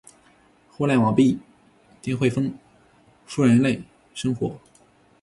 [0.71, 1.37] 互联网必
[2.01, 2.57] 定会丰
[3.27, 3.83] 富人类
[4.15, 4.59] 生活